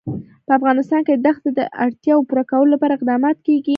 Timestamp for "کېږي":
3.47-3.69